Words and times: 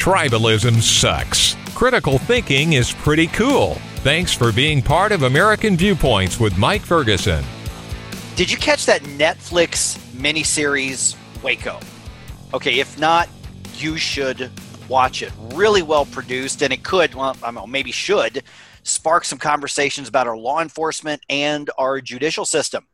Tribalism 0.00 0.80
sucks. 0.80 1.56
Critical 1.74 2.16
thinking 2.16 2.72
is 2.72 2.90
pretty 2.90 3.26
cool. 3.26 3.74
Thanks 3.96 4.32
for 4.32 4.50
being 4.50 4.80
part 4.80 5.12
of 5.12 5.24
American 5.24 5.76
Viewpoints 5.76 6.40
with 6.40 6.56
Mike 6.56 6.80
Ferguson. 6.80 7.44
Did 8.34 8.50
you 8.50 8.56
catch 8.56 8.86
that 8.86 9.02
Netflix 9.02 9.98
miniseries 10.14 11.16
Waco? 11.42 11.78
Okay, 12.54 12.80
if 12.80 12.98
not, 12.98 13.28
you 13.74 13.98
should 13.98 14.50
watch 14.88 15.20
it. 15.20 15.32
Really 15.52 15.82
well 15.82 16.06
produced, 16.06 16.62
and 16.62 16.72
it 16.72 16.82
could, 16.82 17.14
well, 17.14 17.36
I 17.42 17.48
don't 17.48 17.56
know, 17.56 17.66
maybe 17.66 17.92
should, 17.92 18.42
spark 18.82 19.26
some 19.26 19.38
conversations 19.38 20.08
about 20.08 20.26
our 20.26 20.36
law 20.36 20.62
enforcement 20.62 21.20
and 21.28 21.68
our 21.76 22.00
judicial 22.00 22.46
system. 22.46 22.86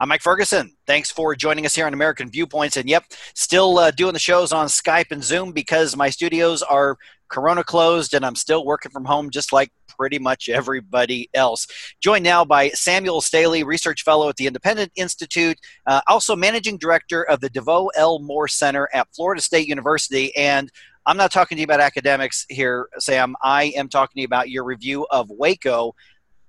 I'm 0.00 0.08
Mike 0.08 0.22
Ferguson. 0.22 0.76
Thanks 0.86 1.10
for 1.10 1.34
joining 1.34 1.66
us 1.66 1.74
here 1.74 1.86
on 1.86 1.94
American 1.94 2.30
Viewpoints. 2.30 2.76
And 2.76 2.88
yep, 2.88 3.04
still 3.34 3.78
uh, 3.78 3.90
doing 3.90 4.12
the 4.12 4.18
shows 4.18 4.52
on 4.52 4.66
Skype 4.66 5.10
and 5.10 5.22
Zoom 5.22 5.52
because 5.52 5.96
my 5.96 6.10
studios 6.10 6.62
are 6.62 6.96
corona 7.28 7.64
closed 7.64 8.14
and 8.14 8.24
I'm 8.24 8.36
still 8.36 8.64
working 8.64 8.92
from 8.92 9.04
home 9.04 9.30
just 9.30 9.52
like 9.52 9.72
pretty 9.88 10.18
much 10.18 10.48
everybody 10.48 11.28
else. 11.34 11.66
Joined 12.00 12.24
now 12.24 12.44
by 12.44 12.68
Samuel 12.70 13.20
Staley, 13.20 13.62
research 13.64 14.02
fellow 14.02 14.28
at 14.28 14.36
the 14.36 14.46
Independent 14.46 14.92
Institute, 14.96 15.58
uh, 15.86 16.00
also 16.06 16.36
managing 16.36 16.78
director 16.78 17.22
of 17.22 17.40
the 17.40 17.50
DeVoe 17.50 17.90
L. 17.96 18.18
Moore 18.18 18.48
Center 18.48 18.88
at 18.92 19.08
Florida 19.14 19.42
State 19.42 19.68
University. 19.68 20.34
And 20.36 20.70
I'm 21.06 21.16
not 21.16 21.32
talking 21.32 21.56
to 21.56 21.60
you 21.60 21.64
about 21.64 21.80
academics 21.80 22.46
here, 22.48 22.88
Sam. 22.98 23.36
I 23.42 23.64
am 23.76 23.88
talking 23.88 24.14
to 24.16 24.20
you 24.22 24.26
about 24.26 24.48
your 24.48 24.64
review 24.64 25.06
of 25.10 25.28
Waco 25.30 25.94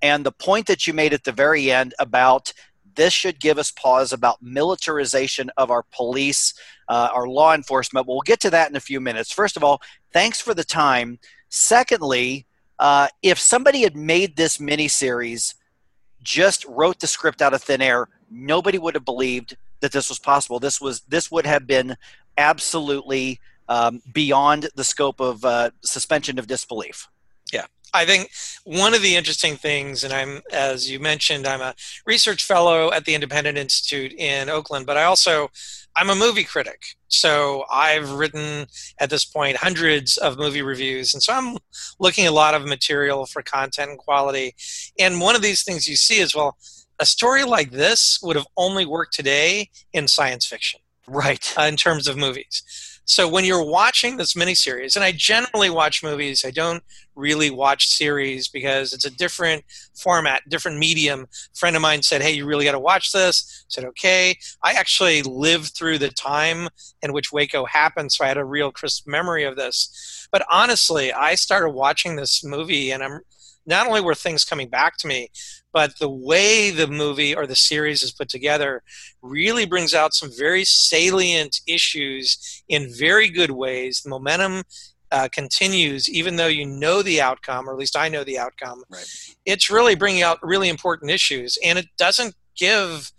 and 0.01 0.25
the 0.25 0.31
point 0.31 0.67
that 0.67 0.87
you 0.87 0.93
made 0.93 1.13
at 1.13 1.23
the 1.23 1.31
very 1.31 1.71
end 1.71 1.93
about 1.99 2.53
this 2.95 3.13
should 3.13 3.39
give 3.39 3.57
us 3.57 3.71
pause 3.71 4.13
about 4.13 4.41
militarization 4.41 5.49
of 5.57 5.71
our 5.71 5.83
police, 5.91 6.53
uh, 6.89 7.09
our 7.13 7.27
law 7.27 7.53
enforcement. 7.53 8.07
We'll 8.07 8.21
get 8.21 8.39
to 8.41 8.49
that 8.51 8.69
in 8.69 8.75
a 8.75 8.81
few 8.81 8.99
minutes. 8.99 9.31
First 9.31 9.57
of 9.57 9.63
all, 9.63 9.81
thanks 10.13 10.41
for 10.41 10.53
the 10.53 10.63
time. 10.63 11.19
Secondly, 11.49 12.45
uh, 12.79 13.07
if 13.21 13.39
somebody 13.39 13.81
had 13.81 13.95
made 13.95 14.35
this 14.35 14.57
miniseries, 14.57 15.55
just 16.21 16.65
wrote 16.65 16.99
the 16.99 17.07
script 17.07 17.41
out 17.41 17.53
of 17.53 17.61
thin 17.61 17.81
air, 17.81 18.09
nobody 18.29 18.77
would 18.77 18.95
have 18.95 19.05
believed 19.05 19.55
that 19.79 19.91
this 19.91 20.09
was 20.09 20.19
possible. 20.19 20.59
This 20.59 20.81
was 20.81 21.01
this 21.01 21.31
would 21.31 21.45
have 21.45 21.67
been 21.67 21.95
absolutely 22.37 23.39
um, 23.69 24.01
beyond 24.11 24.69
the 24.75 24.83
scope 24.83 25.19
of 25.19 25.45
uh, 25.45 25.69
suspension 25.83 26.39
of 26.39 26.47
disbelief. 26.47 27.07
Yeah. 27.55 27.65
I 27.93 28.05
think 28.05 28.29
one 28.65 28.93
of 28.93 29.01
the 29.01 29.15
interesting 29.15 29.55
things, 29.55 30.03
and 30.03 30.11
I'm, 30.11 30.41
as 30.51 30.91
you 30.91 30.99
mentioned, 30.99 31.47
I'm 31.47 31.61
a 31.61 31.73
research 32.05 32.43
fellow 32.43 32.91
at 32.91 33.05
the 33.05 33.15
Independent 33.15 33.57
Institute 33.57 34.11
in 34.17 34.49
Oakland, 34.49 34.85
but 34.85 34.97
I 34.97 35.05
also, 35.05 35.49
I'm 35.95 36.09
a 36.09 36.15
movie 36.15 36.43
critic. 36.43 36.81
So 37.07 37.63
I've 37.71 38.11
written 38.11 38.65
at 38.99 39.09
this 39.09 39.23
point 39.23 39.55
hundreds 39.55 40.17
of 40.17 40.37
movie 40.37 40.61
reviews, 40.61 41.13
and 41.13 41.23
so 41.23 41.31
I'm 41.31 41.57
looking 41.97 42.25
at 42.25 42.31
a 42.31 42.35
lot 42.35 42.53
of 42.53 42.65
material 42.67 43.25
for 43.25 43.41
content 43.41 43.91
and 43.91 43.99
quality. 43.99 44.55
And 44.99 45.21
one 45.21 45.37
of 45.37 45.41
these 45.41 45.63
things 45.63 45.87
you 45.87 45.95
see 45.95 46.19
is, 46.19 46.35
well, 46.35 46.57
a 46.99 47.05
story 47.05 47.45
like 47.45 47.71
this 47.71 48.19
would 48.21 48.35
have 48.35 48.47
only 48.57 48.85
worked 48.85 49.13
today 49.13 49.69
in 49.93 50.09
science 50.09 50.45
fiction, 50.45 50.81
right? 51.07 51.53
Uh, 51.57 51.63
in 51.63 51.77
terms 51.77 52.09
of 52.09 52.17
movies. 52.17 52.94
So 53.05 53.27
when 53.27 53.45
you're 53.45 53.63
watching 53.63 54.17
this 54.17 54.33
miniseries, 54.33 54.95
and 54.95 55.05
I 55.05 55.11
generally 55.11 55.69
watch 55.69 56.03
movies, 56.03 56.43
I 56.43 56.49
don't 56.49 56.83
really 57.15 57.51
watch 57.51 57.87
series 57.87 58.47
because 58.47 58.93
it's 58.93 59.05
a 59.05 59.11
different 59.11 59.63
format, 59.93 60.41
different 60.49 60.79
medium. 60.79 61.21
A 61.23 61.57
friend 61.57 61.75
of 61.75 61.81
mine 61.83 62.01
said, 62.01 62.23
"Hey, 62.23 62.31
you 62.31 62.45
really 62.45 62.65
got 62.65 62.71
to 62.71 62.79
watch 62.79 63.11
this." 63.11 63.63
I 63.63 63.65
said, 63.69 63.85
"Okay." 63.85 64.37
I 64.63 64.73
actually 64.73 65.21
lived 65.21 65.75
through 65.75 65.99
the 65.99 66.09
time 66.09 66.69
in 67.01 67.13
which 67.13 67.31
Waco 67.31 67.65
happened, 67.65 68.11
so 68.11 68.25
I 68.25 68.27
had 68.27 68.37
a 68.37 68.43
real 68.43 68.71
crisp 68.71 69.07
memory 69.07 69.43
of 69.43 69.55
this. 69.55 70.27
But 70.31 70.45
honestly, 70.49 71.13
I 71.13 71.35
started 71.35 71.69
watching 71.69 72.15
this 72.15 72.43
movie, 72.43 72.91
and 72.91 73.03
I'm 73.03 73.21
not 73.65 73.87
only 73.87 74.01
were 74.01 74.15
things 74.15 74.43
coming 74.43 74.69
back 74.69 74.97
to 74.97 75.07
me, 75.07 75.29
but 75.73 75.97
the 75.99 76.09
way 76.09 76.71
the 76.71 76.87
movie 76.87 77.35
or 77.35 77.45
the 77.45 77.55
series 77.55 78.03
is 78.03 78.11
put 78.11 78.29
together 78.29 78.81
really 79.21 79.65
brings 79.65 79.93
out 79.93 80.13
some 80.13 80.29
very 80.37 80.63
salient 80.63 81.59
issues 81.67 82.63
in 82.69 82.93
very 82.93 83.29
good 83.29 83.51
ways. 83.51 84.01
The 84.01 84.09
momentum 84.09 84.63
uh, 85.11 85.27
continues, 85.31 86.09
even 86.09 86.35
though 86.35 86.47
you 86.47 86.65
know 86.65 87.01
the 87.01 87.21
outcome, 87.21 87.69
or 87.69 87.73
at 87.73 87.79
least 87.79 87.97
I 87.97 88.09
know 88.09 88.23
the 88.23 88.39
outcome. 88.39 88.83
Right. 88.89 89.05
It's 89.45 89.69
really 89.69 89.95
bringing 89.95 90.23
out 90.23 90.39
really 90.41 90.69
important 90.69 91.11
issues, 91.11 91.57
and 91.63 91.77
it 91.79 91.87
doesn't 91.97 92.35
give. 92.57 93.11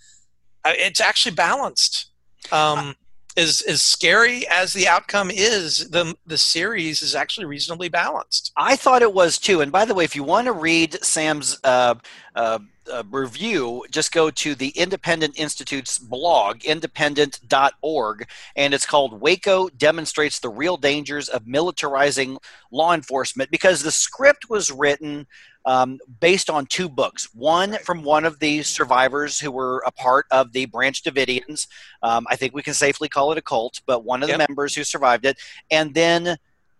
Uh, 0.64 0.72
it's 0.74 1.00
actually 1.00 1.34
balanced. 1.34 2.10
Um, 2.52 2.94
as 3.36 3.62
as 3.62 3.82
scary 3.82 4.46
as 4.48 4.72
the 4.72 4.88
outcome 4.88 5.30
is, 5.30 5.90
the 5.90 6.16
the 6.26 6.38
series 6.38 7.02
is 7.02 7.14
actually 7.14 7.46
reasonably 7.46 7.88
balanced. 7.88 8.52
I 8.56 8.76
thought 8.76 9.02
it 9.02 9.12
was 9.12 9.38
too. 9.38 9.60
And 9.60 9.70
by 9.70 9.84
the 9.84 9.94
way, 9.94 10.04
if 10.04 10.16
you 10.16 10.24
want 10.24 10.46
to 10.46 10.52
read 10.52 11.02
Sam's 11.04 11.58
uh, 11.62 11.96
uh, 12.34 12.58
uh, 12.90 13.02
review, 13.10 13.84
just 13.90 14.12
go 14.12 14.30
to 14.30 14.54
the 14.54 14.68
Independent 14.70 15.38
Institute's 15.38 15.98
blog, 15.98 16.64
independent.org, 16.64 18.28
and 18.54 18.74
it's 18.74 18.86
called 18.86 19.20
Waco 19.20 19.68
Demonstrates 19.68 20.38
the 20.38 20.48
Real 20.48 20.76
Dangers 20.76 21.28
of 21.28 21.44
Militarizing 21.44 22.38
Law 22.70 22.94
Enforcement 22.94 23.50
because 23.50 23.82
the 23.82 23.90
script 23.90 24.48
was 24.48 24.70
written 24.70 25.26
um, 25.66 25.98
based 26.20 26.48
on 26.48 26.64
two 26.66 26.88
books. 26.88 27.28
One 27.34 27.76
from 27.84 28.02
one 28.02 28.24
of 28.24 28.38
the 28.38 28.62
survivors 28.62 29.38
who 29.38 29.50
were 29.50 29.82
a 29.84 29.90
part 29.90 30.26
of 30.30 30.52
the 30.52 30.66
Branch 30.66 31.02
Davidians. 31.02 31.66
Um, 32.02 32.26
I 32.30 32.36
think 32.36 32.54
we 32.54 32.62
can 32.62 32.72
safely 32.72 33.08
call 33.08 33.32
it 33.32 33.38
a 33.38 33.42
cult, 33.42 33.82
but 33.84 34.04
one 34.04 34.22
of 34.22 34.28
yep. 34.28 34.38
the 34.38 34.46
members 34.48 34.74
who 34.74 34.84
survived 34.84 35.26
it. 35.26 35.36
And 35.70 35.92
then 35.92 36.38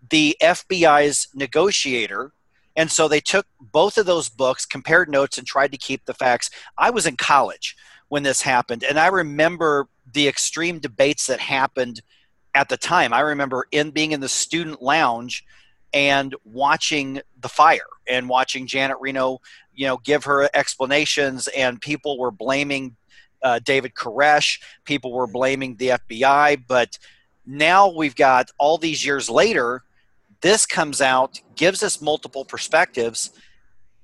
the 0.09 0.37
FBI's 0.41 1.29
negotiator. 1.35 2.33
And 2.77 2.91
so 2.91 3.09
they 3.09 3.21
took 3.21 3.47
both 3.61 3.99
of 3.99 4.07
those 4.07 4.29
books, 4.29 4.65
compared 4.65 5.09
notes, 5.11 5.37
and 5.37 5.47
tried 5.47 5.73
to 5.73 5.79
keep 5.79 6.05
the 6.05 6.15
facts. 6.15 6.51
I 6.79 6.91
was 6.91 7.07
in 7.07 7.17
college 7.17 7.77
when 8.09 8.23
this 8.23 8.43
happened, 8.43 8.85
and 8.85 9.01
I 9.01 9.09
remember 9.09 9.89
the 10.13 10.29
extreme 10.29 10.79
debates 10.79 11.27
that 11.27 11.41
happened 11.41 12.03
at 12.55 12.69
the 12.69 12.77
time. 12.77 13.13
I 13.13 13.21
remember 13.21 13.67
in 13.73 13.91
being 13.91 14.13
in 14.13 14.21
the 14.21 14.29
student 14.29 14.81
lounge 14.81 15.45
and 15.97 16.35
watching 16.45 17.23
the 17.41 17.49
fire 17.49 17.89
and 18.07 18.29
watching 18.29 18.67
Janet 18.67 18.99
Reno, 19.01 19.41
you 19.75 19.87
know, 19.87 19.97
give 19.97 20.25
her 20.25 20.47
explanations, 20.53 21.49
and 21.49 21.81
people 21.81 22.19
were 22.19 22.31
blaming 22.31 22.97
uh, 23.43 23.61
David 23.65 23.95
Koresh, 23.95 24.61
people 24.85 25.11
were 25.11 25.27
blaming 25.27 25.77
the 25.77 25.89
FBI, 25.89 26.63
but 26.69 26.99
now 27.47 27.91
we've 27.91 28.15
got 28.15 28.51
all 28.59 28.77
these 28.77 29.07
years 29.07 29.31
later, 29.31 29.85
this 30.43 30.67
comes 30.67 31.01
out, 31.01 31.41
gives 31.55 31.83
us 31.83 32.03
multiple 32.03 32.45
perspectives, 32.45 33.31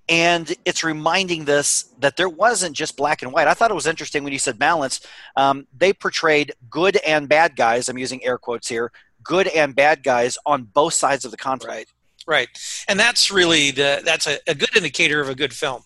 and 0.09 0.55
it's 0.65 0.83
reminding 0.83 1.45
this 1.45 1.93
that 1.99 2.17
there 2.17 2.29
wasn't 2.29 2.75
just 2.75 2.97
black 2.97 3.21
and 3.21 3.35
white. 3.35 3.49
I 3.49 3.53
thought 3.53 3.71
it 3.71 3.75
was 3.75 3.87
interesting 3.87 4.25
when 4.25 4.33
you 4.33 4.39
said 4.39 4.59
balance. 4.59 5.01
Um, 5.37 5.67
they 5.77 5.93
portrayed 5.93 6.53
good 6.71 6.97
and 7.07 7.29
bad 7.29 7.55
guys. 7.55 7.91
I'm 7.91 7.99
using 7.99 8.25
air 8.25 8.39
quotes 8.39 8.67
here 8.67 8.93
good 9.25 9.49
and 9.49 9.75
bad 9.75 10.03
guys 10.03 10.39
on 10.47 10.65
both 10.65 10.95
sides 10.95 11.25
of 11.25 11.31
the 11.31 11.37
conflict. 11.37 11.73
Right. 11.73 11.89
Right, 12.25 12.49
and 12.87 13.01
that's 13.01 13.33
really 13.33 13.73
the 13.73 14.01
that's 14.05 14.29
a, 14.29 14.39
a 14.47 14.55
good 14.55 14.77
indicator 14.77 15.21
of 15.21 15.29
a 15.29 15.35
good 15.35 15.53
film, 15.53 15.83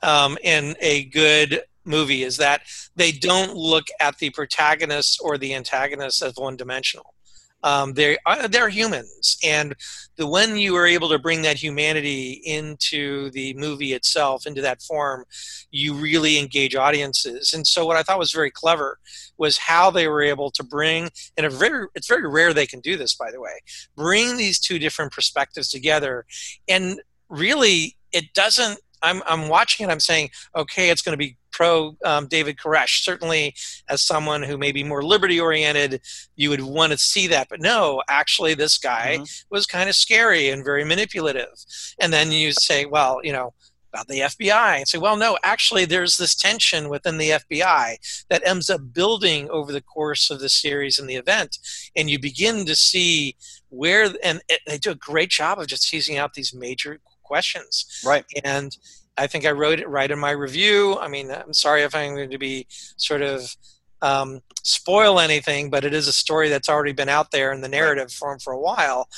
um, 0.00 0.38
and 0.44 0.76
a 0.80 1.06
good 1.06 1.62
movie 1.84 2.22
is 2.22 2.36
that 2.36 2.62
they 2.94 3.10
don't 3.10 3.56
look 3.56 3.86
at 3.98 4.18
the 4.18 4.30
protagonists 4.30 5.18
or 5.18 5.38
the 5.38 5.54
antagonists 5.54 6.22
as 6.22 6.34
one 6.36 6.56
dimensional. 6.56 7.14
Um, 7.62 7.92
they're 7.94 8.18
uh, 8.26 8.48
they're 8.48 8.68
humans, 8.68 9.38
and 9.44 9.74
the 10.16 10.26
when 10.26 10.56
you 10.56 10.76
are 10.76 10.86
able 10.86 11.08
to 11.08 11.18
bring 11.18 11.42
that 11.42 11.56
humanity 11.56 12.42
into 12.44 13.30
the 13.30 13.54
movie 13.54 13.92
itself, 13.92 14.46
into 14.46 14.60
that 14.62 14.82
form, 14.82 15.24
you 15.70 15.94
really 15.94 16.38
engage 16.38 16.74
audiences. 16.74 17.52
And 17.52 17.66
so, 17.66 17.86
what 17.86 17.96
I 17.96 18.02
thought 18.02 18.18
was 18.18 18.32
very 18.32 18.50
clever 18.50 18.98
was 19.38 19.58
how 19.58 19.90
they 19.90 20.08
were 20.08 20.22
able 20.22 20.50
to 20.52 20.64
bring, 20.64 21.10
and 21.36 21.46
a 21.46 21.50
very 21.50 21.86
it's 21.94 22.08
very 22.08 22.28
rare 22.28 22.52
they 22.52 22.66
can 22.66 22.80
do 22.80 22.96
this, 22.96 23.14
by 23.14 23.30
the 23.30 23.40
way, 23.40 23.60
bring 23.96 24.36
these 24.36 24.58
two 24.58 24.78
different 24.78 25.12
perspectives 25.12 25.68
together, 25.68 26.26
and 26.68 27.00
really, 27.28 27.96
it 28.12 28.34
doesn't 28.34 28.78
I'm, 29.02 29.22
I'm 29.26 29.48
watching 29.48 29.86
it, 29.86 29.92
I'm 29.92 30.00
saying, 30.00 30.30
okay, 30.54 30.90
it's 30.90 31.02
going 31.02 31.12
to 31.12 31.18
be 31.18 31.36
pro 31.52 31.96
um, 32.04 32.26
David 32.26 32.56
Koresh. 32.56 33.02
Certainly, 33.02 33.54
as 33.88 34.02
someone 34.02 34.42
who 34.42 34.58
may 34.58 34.72
be 34.72 34.82
more 34.82 35.02
liberty 35.02 35.38
oriented, 35.38 36.00
you 36.34 36.50
would 36.50 36.62
want 36.62 36.92
to 36.92 36.98
see 36.98 37.26
that. 37.28 37.48
But 37.48 37.60
no, 37.60 38.02
actually, 38.08 38.54
this 38.54 38.78
guy 38.78 39.16
mm-hmm. 39.16 39.24
was 39.50 39.66
kind 39.66 39.88
of 39.88 39.94
scary 39.94 40.48
and 40.48 40.64
very 40.64 40.84
manipulative. 40.84 41.52
And 42.00 42.12
then 42.12 42.32
you 42.32 42.52
say, 42.52 42.86
well, 42.86 43.20
you 43.22 43.32
know, 43.32 43.52
about 43.92 44.08
the 44.08 44.20
FBI 44.20 44.78
and 44.78 44.88
say, 44.88 44.98
well, 44.98 45.16
no, 45.16 45.36
actually, 45.42 45.84
there's 45.84 46.16
this 46.16 46.34
tension 46.34 46.88
within 46.88 47.18
the 47.18 47.30
FBI 47.30 48.24
that 48.30 48.46
ends 48.46 48.70
up 48.70 48.92
building 48.92 49.50
over 49.50 49.70
the 49.70 49.82
course 49.82 50.30
of 50.30 50.40
the 50.40 50.48
series 50.48 50.98
and 50.98 51.08
the 51.08 51.16
event. 51.16 51.58
And 51.94 52.08
you 52.08 52.18
begin 52.18 52.64
to 52.66 52.74
see 52.74 53.36
where, 53.68 54.08
and 54.24 54.40
they 54.66 54.78
do 54.78 54.90
a 54.90 54.94
great 54.94 55.30
job 55.30 55.58
of 55.58 55.66
just 55.66 55.88
teasing 55.88 56.16
out 56.16 56.34
these 56.34 56.54
major 56.54 57.00
questions. 57.32 58.02
Right. 58.04 58.26
And 58.44 58.76
I 59.16 59.26
think 59.26 59.46
I 59.46 59.52
wrote 59.52 59.80
it 59.80 59.88
right 59.88 60.10
in 60.10 60.18
my 60.18 60.32
review. 60.32 60.98
I 60.98 61.08
mean, 61.08 61.30
I'm 61.30 61.54
sorry 61.54 61.82
if 61.82 61.94
I'm 61.94 62.14
going 62.14 62.28
to 62.30 62.38
be 62.38 62.66
sort 62.98 63.22
of 63.22 63.56
um, 64.02 64.40
spoil 64.62 65.18
anything, 65.18 65.70
but 65.70 65.82
it 65.82 65.94
is 65.94 66.08
a 66.08 66.12
story 66.12 66.50
that's 66.50 66.68
already 66.68 66.92
been 66.92 67.08
out 67.08 67.30
there 67.30 67.50
in 67.50 67.62
the 67.62 67.70
narrative 67.70 68.12
form 68.12 68.38
for 68.38 68.52
a 68.52 68.60
while. 68.60 69.08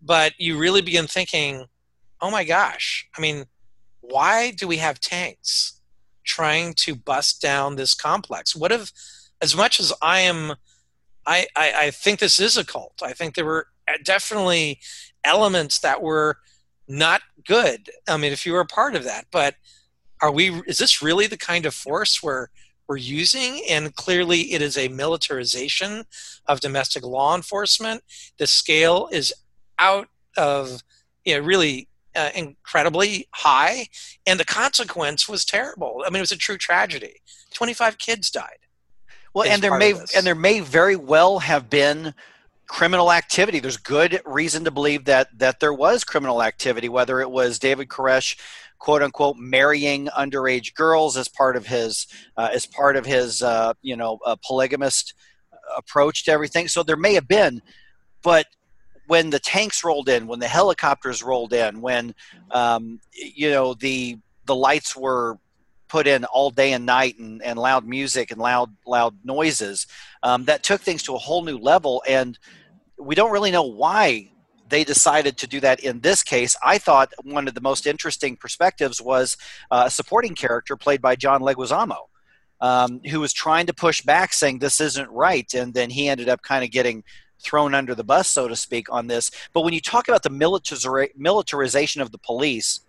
but 0.00 0.32
you 0.38 0.58
really 0.58 0.80
begin 0.80 1.06
thinking, 1.06 1.66
oh 2.22 2.30
my 2.30 2.44
gosh, 2.44 3.06
I 3.16 3.20
mean, 3.20 3.44
why 4.00 4.52
do 4.52 4.66
we 4.66 4.78
have 4.78 4.98
tanks 5.00 5.82
trying 6.24 6.72
to 6.84 6.94
bust 6.94 7.42
down 7.42 7.76
this 7.76 7.94
complex? 7.94 8.56
What 8.56 8.72
if, 8.72 8.92
as 9.42 9.54
much 9.54 9.78
as 9.78 9.92
I 10.00 10.20
am, 10.20 10.54
I, 11.26 11.46
I, 11.54 11.72
I 11.84 11.90
think 11.90 12.18
this 12.18 12.38
is 12.40 12.56
a 12.56 12.64
cult. 12.64 13.02
I 13.02 13.12
think 13.12 13.34
there 13.34 13.44
were 13.44 13.66
definitely 14.04 14.78
elements 15.24 15.80
that 15.80 16.00
were 16.00 16.38
not 16.88 17.22
good. 17.46 17.90
I 18.08 18.16
mean, 18.16 18.32
if 18.32 18.46
you 18.46 18.52
were 18.52 18.60
a 18.60 18.66
part 18.66 18.94
of 18.94 19.04
that, 19.04 19.26
but 19.30 19.54
are 20.20 20.32
we? 20.32 20.50
Is 20.66 20.78
this 20.78 21.02
really 21.02 21.26
the 21.26 21.36
kind 21.36 21.66
of 21.66 21.74
force 21.74 22.22
where 22.22 22.50
we're 22.88 22.96
using? 22.96 23.62
And 23.68 23.94
clearly, 23.94 24.52
it 24.52 24.62
is 24.62 24.76
a 24.76 24.88
militarization 24.88 26.04
of 26.46 26.60
domestic 26.60 27.04
law 27.04 27.36
enforcement. 27.36 28.02
The 28.38 28.46
scale 28.46 29.08
is 29.12 29.32
out 29.78 30.08
of 30.36 30.82
you 31.24 31.34
know, 31.34 31.44
really 31.44 31.88
uh, 32.16 32.30
incredibly 32.34 33.28
high, 33.32 33.86
and 34.26 34.40
the 34.40 34.44
consequence 34.44 35.28
was 35.28 35.44
terrible. 35.44 36.02
I 36.04 36.10
mean, 36.10 36.16
it 36.16 36.20
was 36.20 36.32
a 36.32 36.36
true 36.36 36.56
tragedy. 36.56 37.20
Twenty-five 37.54 37.98
kids 37.98 38.30
died. 38.30 38.58
Well, 39.34 39.48
and 39.48 39.62
there 39.62 39.78
may 39.78 39.92
and 40.16 40.26
there 40.26 40.34
may 40.34 40.60
very 40.60 40.96
well 40.96 41.40
have 41.40 41.68
been 41.70 42.14
criminal 42.68 43.10
activity. 43.10 43.58
There's 43.58 43.78
good 43.78 44.20
reason 44.24 44.64
to 44.64 44.70
believe 44.70 45.06
that 45.06 45.36
that 45.38 45.58
there 45.58 45.72
was 45.72 46.04
criminal 46.04 46.42
activity, 46.42 46.88
whether 46.88 47.20
it 47.20 47.30
was 47.30 47.58
David 47.58 47.88
Koresh, 47.88 48.38
quote 48.78 49.02
unquote, 49.02 49.36
marrying 49.38 50.06
underage 50.08 50.74
girls 50.74 51.16
as 51.16 51.28
part 51.28 51.56
of 51.56 51.66
his 51.66 52.06
uh, 52.36 52.50
as 52.52 52.66
part 52.66 52.96
of 52.96 53.06
his 53.06 53.42
uh, 53.42 53.72
you 53.82 53.96
know 53.96 54.18
polygamist 54.46 55.14
approach 55.76 56.24
to 56.24 56.30
everything. 56.30 56.68
So 56.68 56.82
there 56.82 56.96
may 56.96 57.14
have 57.14 57.26
been, 57.26 57.62
but 58.22 58.46
when 59.06 59.30
the 59.30 59.40
tanks 59.40 59.82
rolled 59.82 60.08
in, 60.08 60.26
when 60.26 60.38
the 60.38 60.48
helicopters 60.48 61.22
rolled 61.22 61.54
in, 61.54 61.80
when 61.80 62.14
um, 62.50 63.00
you 63.12 63.50
know 63.50 63.74
the 63.74 64.18
the 64.44 64.54
lights 64.54 64.94
were 64.94 65.38
put 65.88 66.06
in 66.06 66.24
all 66.26 66.50
day 66.50 66.72
and 66.72 66.86
night 66.86 67.18
and, 67.18 67.42
and 67.42 67.58
loud 67.58 67.86
music 67.86 68.30
and 68.30 68.40
loud 68.40 68.74
loud 68.86 69.16
noises 69.24 69.86
um, 70.22 70.44
that 70.44 70.62
took 70.62 70.80
things 70.80 71.02
to 71.04 71.14
a 71.14 71.18
whole 71.18 71.42
new 71.42 71.58
level 71.58 72.02
and 72.08 72.38
we 72.98 73.14
don't 73.14 73.30
really 73.30 73.50
know 73.50 73.62
why 73.62 74.30
they 74.68 74.84
decided 74.84 75.36
to 75.38 75.46
do 75.46 75.60
that 75.60 75.80
in 75.80 76.00
this 76.00 76.22
case. 76.22 76.56
I 76.62 76.78
thought 76.78 77.12
one 77.22 77.48
of 77.48 77.54
the 77.54 77.60
most 77.60 77.86
interesting 77.86 78.36
perspectives 78.36 79.00
was 79.00 79.36
uh, 79.70 79.84
a 79.86 79.90
supporting 79.90 80.34
character 80.34 80.76
played 80.76 81.00
by 81.00 81.16
John 81.16 81.40
Leguizamo, 81.40 82.08
um, 82.60 83.00
who 83.10 83.20
was 83.20 83.32
trying 83.32 83.66
to 83.66 83.74
push 83.74 84.02
back, 84.02 84.32
saying 84.32 84.58
this 84.58 84.80
isn't 84.80 85.10
right, 85.10 85.52
and 85.54 85.74
then 85.74 85.90
he 85.90 86.08
ended 86.08 86.28
up 86.28 86.42
kind 86.42 86.64
of 86.64 86.70
getting 86.70 87.04
thrown 87.40 87.74
under 87.74 87.94
the 87.94 88.04
bus, 88.04 88.28
so 88.28 88.48
to 88.48 88.56
speak, 88.56 88.92
on 88.92 89.06
this. 89.06 89.30
But 89.52 89.62
when 89.62 89.72
you 89.72 89.80
talk 89.80 90.08
about 90.08 90.22
the 90.22 90.30
militarization 91.16 92.02
of 92.02 92.10
the 92.10 92.18
police, 92.18 92.80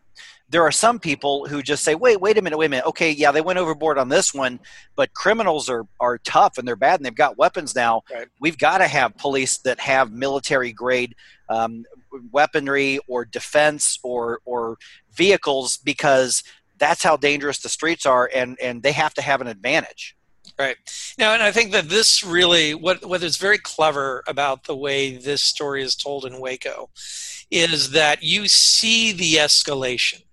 there 0.50 0.64
are 0.64 0.72
some 0.72 1.00
people 1.00 1.46
who 1.48 1.62
just 1.62 1.84
say, 1.84 1.96
wait, 1.96 2.20
wait 2.20 2.38
a 2.38 2.42
minute, 2.42 2.58
wait 2.58 2.66
a 2.66 2.70
minute. 2.70 2.86
Okay, 2.88 3.12
yeah, 3.12 3.32
they 3.32 3.42
went 3.42 3.60
overboard 3.60 3.98
on 3.98 4.10
this 4.10 4.34
one, 4.34 4.60
but 4.96 5.14
criminals 5.14 5.70
are, 5.70 5.86
are 6.00 6.18
tough 6.18 6.58
and 6.58 6.68
they're 6.68 6.76
bad 6.76 7.00
and 7.00 7.06
they've 7.06 7.16
got 7.16 7.38
weapons 7.38 7.76
now. 7.76 8.02
Right. 8.12 8.28
We've 8.40 8.58
got 8.58 8.80
to 8.80 8.88
have 8.88 9.16
police 9.18 9.60
that 9.60 9.80
have 9.80 10.12
military 10.12 10.74
grade 10.74 11.16
um, 11.50 11.86
weaponry 12.32 13.00
or 13.08 13.26
defense 13.26 14.00
or, 14.02 14.40
or 14.44 14.78
vehicles 15.14 15.78
because 15.78 16.44
that's 16.80 17.04
how 17.04 17.16
dangerous 17.16 17.60
the 17.60 17.70
streets 17.70 18.06
are 18.06 18.30
and, 18.34 18.58
and 18.60 18.82
they 18.82 18.92
have 18.92 19.14
to 19.16 19.22
have 19.22 19.42
an 19.42 19.48
advantage. 19.48 20.16
Right. 20.58 20.78
Now, 21.18 21.34
and 21.34 21.44
I 21.44 21.52
think 21.52 21.72
that 21.74 21.90
this 21.90 22.24
really, 22.24 22.74
what, 22.74 23.06
what 23.06 23.22
is 23.22 23.38
very 23.38 23.60
clever 23.60 24.24
about 24.28 24.64
the 24.64 24.76
way 24.76 25.16
this 25.16 25.44
story 25.44 25.84
is 25.84 25.96
told 25.96 26.26
in 26.26 26.42
Waco 26.42 26.90
is 27.52 27.92
that 27.92 28.24
you 28.24 28.48
see 28.48 29.12
the 29.12 29.36
escalation 29.36 30.24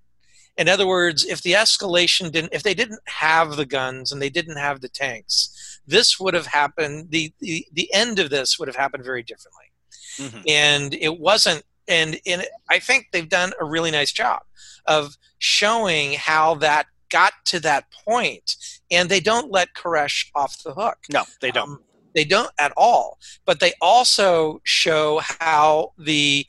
in 0.56 0.68
other 0.68 0.86
words, 0.86 1.24
if 1.24 1.42
the 1.42 1.52
escalation 1.52 2.32
didn't, 2.32 2.54
if 2.54 2.62
they 2.62 2.74
didn't 2.74 3.00
have 3.06 3.56
the 3.56 3.66
guns 3.66 4.10
and 4.10 4.22
they 4.22 4.30
didn't 4.30 4.56
have 4.56 4.80
the 4.80 4.88
tanks, 4.88 5.80
this 5.86 6.18
would 6.18 6.34
have 6.34 6.46
happened. 6.46 7.10
The 7.10 7.32
the, 7.40 7.66
the 7.72 7.92
end 7.92 8.18
of 8.18 8.30
this 8.30 8.58
would 8.58 8.68
have 8.68 8.76
happened 8.76 9.04
very 9.04 9.22
differently. 9.22 9.66
Mm-hmm. 10.18 10.48
And 10.48 10.94
it 10.94 11.18
wasn't. 11.18 11.62
And 11.88 12.18
in 12.24 12.42
I 12.68 12.78
think 12.78 13.08
they've 13.12 13.28
done 13.28 13.52
a 13.60 13.64
really 13.64 13.90
nice 13.90 14.12
job 14.12 14.42
of 14.86 15.16
showing 15.38 16.14
how 16.14 16.54
that 16.56 16.86
got 17.10 17.32
to 17.46 17.60
that 17.60 17.84
point, 18.06 18.56
and 18.90 19.08
they 19.08 19.20
don't 19.20 19.52
let 19.52 19.74
Koresh 19.74 20.30
off 20.34 20.62
the 20.62 20.74
hook. 20.74 20.98
No, 21.12 21.24
they 21.40 21.50
don't. 21.50 21.68
Um, 21.68 21.82
they 22.14 22.24
don't 22.24 22.50
at 22.58 22.72
all. 22.76 23.18
But 23.44 23.60
they 23.60 23.74
also 23.80 24.60
show 24.64 25.20
how 25.22 25.92
the 25.98 26.46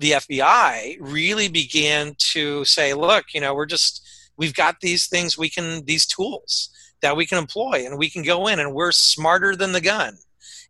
the 0.00 0.12
FBI 0.12 0.96
really 0.98 1.48
began 1.48 2.14
to 2.32 2.64
say, 2.64 2.94
look, 2.94 3.26
you 3.34 3.40
know, 3.40 3.54
we're 3.54 3.66
just, 3.66 4.32
we've 4.38 4.54
got 4.54 4.80
these 4.80 5.06
things 5.06 5.36
we 5.36 5.50
can, 5.50 5.84
these 5.84 6.06
tools 6.06 6.70
that 7.02 7.16
we 7.16 7.26
can 7.26 7.36
employ 7.36 7.84
and 7.84 7.98
we 7.98 8.08
can 8.08 8.22
go 8.22 8.46
in 8.46 8.58
and 8.58 8.72
we're 8.72 8.92
smarter 8.92 9.54
than 9.54 9.72
the 9.72 9.80
gun 9.80 10.16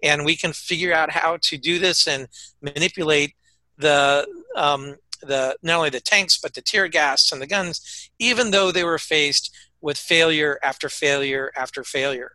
and 0.03 0.25
we 0.25 0.35
can 0.35 0.53
figure 0.53 0.93
out 0.93 1.13
how 1.13 1.39
to 1.43 1.57
do 1.57 1.79
this 1.79 2.09
and 2.09 2.27
manipulate 2.61 3.35
the, 3.79 4.27
um, 4.57 4.97
the 5.23 5.57
not 5.63 5.77
only 5.77 5.91
the 5.91 6.01
tanks 6.01 6.37
but 6.37 6.55
the 6.55 6.63
tear 6.63 6.89
gas 6.89 7.31
and 7.31 7.41
the 7.41 7.47
guns, 7.47 8.11
even 8.19 8.51
though 8.51 8.73
they 8.73 8.85
were 8.85 8.99
faced 8.99 9.55
with 9.81 9.97
failure 9.97 10.59
after 10.63 10.89
failure 10.89 11.53
after 11.57 11.85
failure. 11.85 12.33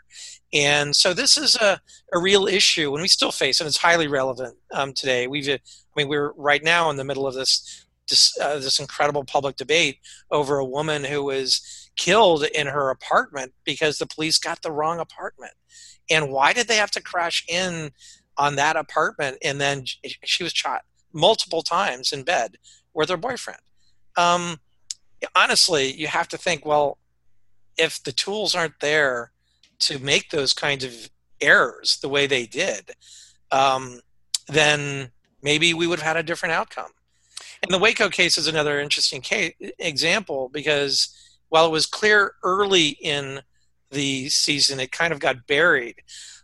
And 0.55 0.95
so 0.95 1.13
this 1.13 1.37
is 1.37 1.55
a, 1.57 1.81
a 2.13 2.19
real 2.19 2.47
issue, 2.47 2.93
and 2.93 3.01
we 3.01 3.09
still 3.09 3.33
face 3.33 3.59
it. 3.59 3.67
It's 3.67 3.77
highly 3.77 4.07
relevant 4.07 4.55
um, 4.73 4.93
today. 4.93 5.27
We've, 5.27 5.49
I 5.49 5.59
mean, 5.97 6.07
we're 6.07 6.31
right 6.31 6.63
now 6.63 6.89
in 6.89 6.95
the 6.95 7.03
middle 7.03 7.27
of 7.27 7.35
this 7.35 7.85
this, 8.07 8.37
uh, 8.39 8.59
this 8.59 8.79
incredible 8.79 9.23
public 9.23 9.55
debate 9.55 9.97
over 10.29 10.57
a 10.57 10.65
woman 10.65 11.03
who 11.03 11.23
was 11.23 11.89
killed 11.95 12.43
in 12.43 12.67
her 12.67 12.91
apartment 12.91 13.53
because 13.63 13.97
the 13.97 14.05
police 14.05 14.37
got 14.37 14.61
the 14.61 14.71
wrong 14.71 14.99
apartment. 14.99 15.53
And 16.09 16.31
why 16.31 16.53
did 16.53 16.67
they 16.67 16.75
have 16.75 16.91
to 16.91 17.01
crash 17.01 17.43
in 17.47 17.91
on 18.37 18.57
that 18.57 18.75
apartment? 18.75 19.37
And 19.43 19.59
then 19.59 19.85
she 20.23 20.43
was 20.43 20.53
shot 20.53 20.81
multiple 21.13 21.63
times 21.63 22.11
in 22.11 22.23
bed 22.23 22.57
with 22.93 23.09
her 23.09 23.17
boyfriend. 23.17 23.61
Um, 24.15 24.59
honestly, 25.35 25.91
you 25.91 26.07
have 26.07 26.27
to 26.27 26.37
think, 26.37 26.63
well, 26.63 26.99
if 27.77 28.03
the 28.03 28.11
tools 28.11 28.53
aren't 28.53 28.79
there 28.81 29.31
to 29.79 29.99
make 29.99 30.29
those 30.29 30.53
kinds 30.53 30.83
of 30.83 31.09
errors 31.41 31.97
the 32.01 32.09
way 32.09 32.27
they 32.27 32.45
did, 32.45 32.91
um, 33.51 33.99
then 34.47 35.11
maybe 35.41 35.73
we 35.73 35.87
would 35.87 35.99
have 35.99 36.15
had 36.15 36.17
a 36.17 36.23
different 36.23 36.53
outcome. 36.53 36.91
And 37.63 37.73
the 37.73 37.79
Waco 37.79 38.09
case 38.09 38.37
is 38.37 38.47
another 38.47 38.79
interesting 38.79 39.21
case, 39.21 39.53
example 39.79 40.49
because 40.51 41.13
while 41.49 41.65
it 41.65 41.71
was 41.71 41.85
clear 41.85 42.33
early 42.43 42.89
in 42.89 43.41
the 43.91 44.29
season, 44.29 44.79
it 44.79 44.91
kind 44.91 45.13
of 45.13 45.19
got 45.19 45.47
buried. 45.47 45.95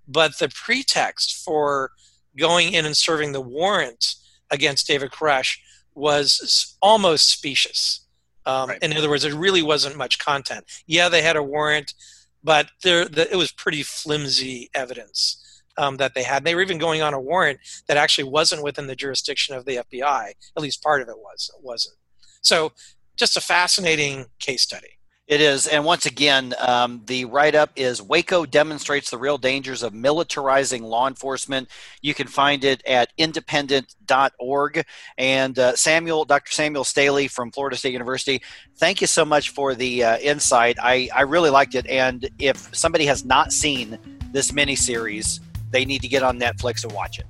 But 0.07 0.39
the 0.39 0.49
pretext 0.49 1.43
for 1.43 1.91
going 2.37 2.73
in 2.73 2.85
and 2.85 2.95
serving 2.95 3.33
the 3.33 3.41
warrant 3.41 4.15
against 4.49 4.87
David 4.87 5.11
Koresh 5.11 5.57
was 5.93 6.77
almost 6.81 7.29
specious. 7.29 8.05
Um, 8.45 8.69
right. 8.69 8.79
In 8.81 8.95
other 8.95 9.09
words, 9.09 9.25
it 9.25 9.33
really 9.33 9.61
wasn't 9.61 9.97
much 9.97 10.17
content. 10.17 10.65
Yeah, 10.87 11.09
they 11.09 11.21
had 11.21 11.35
a 11.35 11.43
warrant 11.43 11.93
but 12.43 12.69
there 12.83 13.05
the, 13.05 13.31
it 13.31 13.35
was 13.35 13.51
pretty 13.51 13.83
flimsy 13.83 14.69
evidence 14.73 15.61
um, 15.77 15.97
that 15.97 16.13
they 16.13 16.23
had. 16.23 16.43
They 16.43 16.55
were 16.55 16.61
even 16.61 16.77
going 16.77 17.01
on 17.01 17.13
a 17.13 17.19
warrant 17.19 17.59
that 17.87 17.97
actually 17.97 18.29
wasn't 18.29 18.63
within 18.63 18.87
the 18.87 18.95
jurisdiction 18.95 19.55
of 19.55 19.65
the 19.65 19.77
FBI. 19.77 20.31
At 20.55 20.61
least 20.61 20.83
part 20.83 21.01
of 21.01 21.09
it 21.09 21.17
was. 21.17 21.49
It 21.55 21.63
wasn't. 21.63 21.95
So, 22.41 22.73
just 23.17 23.37
a 23.37 23.41
fascinating 23.41 24.25
case 24.39 24.61
study. 24.61 24.97
It 25.31 25.39
is. 25.39 25.65
And 25.65 25.85
once 25.85 26.05
again, 26.05 26.53
um, 26.59 27.03
the 27.05 27.23
write 27.23 27.55
up 27.55 27.71
is 27.77 28.01
Waco 28.01 28.45
demonstrates 28.45 29.09
the 29.09 29.17
real 29.17 29.37
dangers 29.37 29.81
of 29.81 29.93
militarizing 29.93 30.81
law 30.81 31.07
enforcement. 31.07 31.69
You 32.01 32.13
can 32.13 32.27
find 32.27 32.65
it 32.65 32.85
at 32.85 33.13
independent.org. 33.17 34.83
And 35.17 35.57
uh, 35.57 35.77
Samuel, 35.77 36.25
Dr. 36.25 36.51
Samuel 36.51 36.83
Staley 36.83 37.29
from 37.29 37.49
Florida 37.49 37.77
State 37.77 37.93
University, 37.93 38.41
thank 38.75 38.99
you 38.99 39.07
so 39.07 39.23
much 39.23 39.51
for 39.51 39.73
the 39.73 40.03
uh, 40.03 40.17
insight. 40.17 40.77
I, 40.83 41.07
I 41.15 41.21
really 41.21 41.49
liked 41.49 41.75
it. 41.75 41.87
And 41.87 42.29
if 42.37 42.75
somebody 42.75 43.05
has 43.05 43.23
not 43.23 43.53
seen 43.53 43.97
this 44.33 44.51
miniseries, 44.51 45.39
they 45.69 45.85
need 45.85 46.01
to 46.01 46.09
get 46.09 46.23
on 46.23 46.41
Netflix 46.41 46.83
and 46.83 46.91
watch 46.91 47.19
it. 47.19 47.25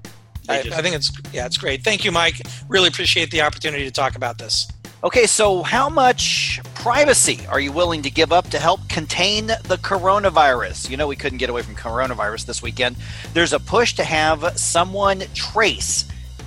I, 0.50 0.64
just, 0.64 0.76
I 0.76 0.82
think 0.82 0.96
it's 0.96 1.12
yeah, 1.32 1.46
it's 1.46 1.60
great. 1.60 1.84
Thank 1.84 2.04
you, 2.04 2.12
Mike. 2.12 2.42
Really 2.68 2.88
appreciate 2.88 3.30
the 3.30 3.44
opportunity 3.44 3.86
to 3.86 3.92
talk 3.92 4.16
about 4.16 4.40
this. 4.40 4.68
Okay, 5.04 5.26
so 5.26 5.64
how 5.64 5.90
much 5.90 6.62
privacy 6.76 7.40
are 7.48 7.60
you 7.60 7.72
willing 7.72 8.04
to 8.04 8.12
give 8.12 8.32
up 8.32 8.52
to 8.52 8.60
help 8.60 8.88
contain 8.88 9.48
the 9.48 9.80
coronavirus? 9.82 10.92
You 10.92 10.98
know, 10.98 11.08
we 11.08 11.16
couldn't 11.16 11.40
get 11.40 11.50
away 11.50 11.64
from 11.64 11.76
coronavirus 11.76 12.46
this 12.46 12.62
weekend. 12.62 12.98
There's 13.34 13.52
a 13.52 13.60
push 13.60 13.94
to 13.96 14.04
have 14.04 14.60
someone 14.60 15.24
trace 15.34 16.06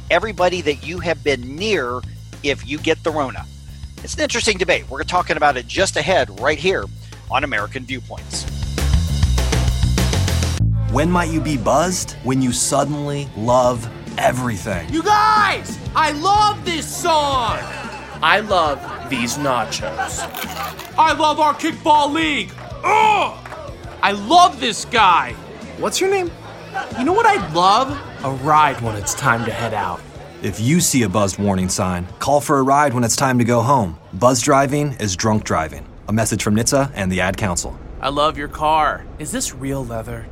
everybody 0.08 0.61
that 0.61 0.87
you 0.87 1.00
have 1.00 1.25
been 1.25 1.56
near 1.56 2.00
if 2.44 2.64
you 2.64 2.78
get 2.78 3.02
the 3.02 3.11
Rona. 3.11 3.44
It's 4.04 4.14
an 4.14 4.20
interesting 4.20 4.56
debate. 4.56 4.88
We're 4.88 5.02
talking 5.02 5.37
about 5.37 5.56
it 5.56 5.66
just 5.66 5.96
ahead, 5.96 6.40
right 6.40 6.58
here 6.58 6.84
on 7.32 7.42
American 7.42 7.84
Viewpoints. 7.84 8.44
When 10.92 11.11
might 11.11 11.30
you 11.30 11.40
be 11.40 11.56
buzzed? 11.56 12.12
When 12.23 12.40
you 12.40 12.52
suddenly 12.52 13.28
love 13.37 13.90
everything. 14.16 14.88
You 14.90 15.02
guys, 15.02 15.76
I 15.96 16.12
love 16.12 16.64
this 16.64 16.87
song. 16.87 17.58
I 18.25 18.40
love 18.40 18.81
these 19.11 19.37
nachos. 19.37 20.21
I 20.97 21.12
love 21.12 21.40
our 21.40 21.52
kickball 21.52 22.11
league. 22.11 22.50
Ugh! 22.83 23.38
I 24.02 24.12
love 24.12 24.61
this 24.61 24.87
guy. 24.87 25.35
What's 25.76 26.00
your 26.00 26.09
name? 26.09 26.31
You 26.97 27.04
know 27.04 27.12
what 27.12 27.26
I'd 27.26 27.52
love? 27.52 27.90
A 28.25 28.31
ride 28.43 28.81
when 28.81 28.97
it's 28.97 29.12
time 29.12 29.45
to 29.45 29.52
head 29.52 29.75
out. 29.75 30.00
If 30.43 30.59
you 30.59 30.81
see 30.81 31.02
a 31.02 31.09
buzzed 31.09 31.38
warning 31.38 31.69
sign, 31.69 32.07
call 32.19 32.40
for 32.40 32.57
a 32.57 32.62
ride 32.62 32.95
when 32.95 33.04
it's 33.04 33.14
time 33.14 33.38
to 33.40 33.45
go 33.45 33.61
home. 33.61 33.99
Buzz 34.14 34.40
driving 34.40 34.93
is 34.95 35.16
drunk 35.16 35.45
driving. 35.45 35.87
A 36.09 36.12
message 36.14 36.43
from 36.43 36.57
NHTSA 36.57 36.93
and 36.95 37.12
the 37.12 37.21
Ad 37.21 37.37
Council. 37.37 37.78
I 38.00 38.09
love 38.09 38.38
your 38.38 38.49
car. 38.49 39.04
Is 39.19 39.33
this 39.33 39.54
real 39.54 39.85
leather? 39.85 40.26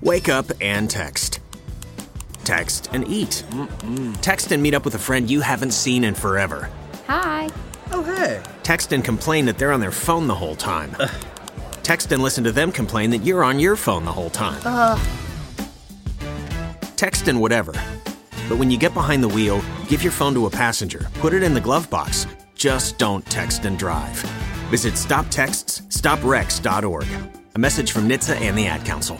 Wake 0.00 0.30
up 0.30 0.46
and 0.62 0.88
text. 0.88 1.40
Text 2.44 2.88
and 2.94 3.06
eat. 3.06 3.44
Text 4.22 4.52
and 4.52 4.62
meet 4.62 4.72
up 4.72 4.86
with 4.86 4.94
a 4.94 4.98
friend 4.98 5.30
you 5.30 5.42
haven't 5.42 5.72
seen 5.72 6.02
in 6.02 6.14
forever. 6.14 6.70
Hi. 7.06 7.48
Oh, 7.92 8.02
hey. 8.02 8.42
Text 8.62 8.92
and 8.92 9.04
complain 9.04 9.46
that 9.46 9.56
they're 9.58 9.72
on 9.72 9.80
their 9.80 9.92
phone 9.92 10.26
the 10.26 10.34
whole 10.34 10.56
time. 10.56 10.94
Text 11.82 12.12
and 12.12 12.22
listen 12.22 12.44
to 12.44 12.52
them 12.52 12.72
complain 12.72 13.10
that 13.10 13.18
you're 13.18 13.44
on 13.44 13.60
your 13.60 13.76
phone 13.76 14.04
the 14.04 14.12
whole 14.12 14.30
time. 14.30 14.60
Ugh. 14.64 14.98
Text 16.96 17.28
and 17.28 17.40
whatever. 17.40 17.72
But 18.48 18.58
when 18.58 18.70
you 18.70 18.78
get 18.78 18.94
behind 18.94 19.22
the 19.22 19.28
wheel, 19.28 19.62
give 19.86 20.02
your 20.02 20.12
phone 20.12 20.34
to 20.34 20.46
a 20.46 20.50
passenger. 20.50 21.06
Put 21.14 21.32
it 21.32 21.44
in 21.44 21.54
the 21.54 21.60
glove 21.60 21.88
box. 21.90 22.26
Just 22.56 22.98
don't 22.98 23.24
text 23.26 23.64
and 23.66 23.78
drive. 23.78 24.16
Visit 24.70 24.94
stoptextsstopwrecks.org. 24.94 27.06
A 27.54 27.58
message 27.58 27.92
from 27.92 28.08
NHTSA 28.08 28.40
and 28.40 28.58
the 28.58 28.66
Ad 28.66 28.84
Council. 28.84 29.18